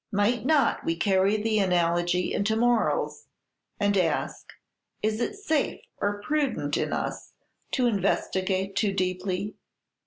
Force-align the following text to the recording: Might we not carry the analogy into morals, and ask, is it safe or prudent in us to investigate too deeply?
Might 0.11 0.39
we 0.39 0.45
not 0.45 0.89
carry 0.99 1.37
the 1.39 1.59
analogy 1.59 2.33
into 2.33 2.55
morals, 2.55 3.27
and 3.79 3.95
ask, 3.95 4.47
is 5.03 5.21
it 5.21 5.35
safe 5.35 5.81
or 5.99 6.23
prudent 6.23 6.75
in 6.75 6.91
us 6.91 7.33
to 7.73 7.85
investigate 7.85 8.75
too 8.75 8.93
deeply? 8.93 9.57